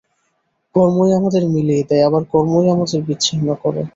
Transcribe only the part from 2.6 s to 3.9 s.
আমাদের বিচ্ছিন্ন করে।